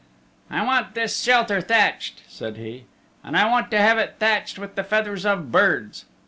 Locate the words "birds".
5.51-6.05